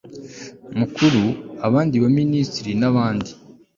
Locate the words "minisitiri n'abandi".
2.19-3.31